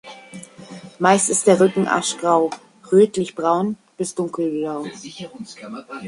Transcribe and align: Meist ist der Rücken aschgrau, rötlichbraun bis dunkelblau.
Meist 0.97 1.29
ist 1.29 1.45
der 1.45 1.59
Rücken 1.59 1.87
aschgrau, 1.87 2.49
rötlichbraun 2.91 3.77
bis 3.97 4.15
dunkelblau. 4.15 4.87